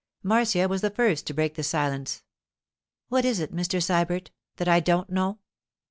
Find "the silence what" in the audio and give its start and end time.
1.53-3.23